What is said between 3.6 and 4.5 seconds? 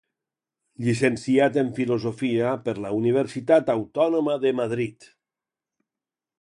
Autònoma